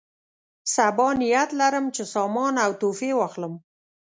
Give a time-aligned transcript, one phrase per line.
[0.73, 3.53] سبا نیت لرم چې سامان او تحفې واخلم.